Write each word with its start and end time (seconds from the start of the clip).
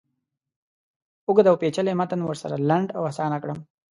اوږد 1.25 1.47
اوپیچلی 1.49 1.93
متن 1.99 2.19
ورسره 2.23 2.55
لنډ 2.69 2.87
او 2.97 3.01
آسانه 3.11 3.37
کړم. 3.43 3.59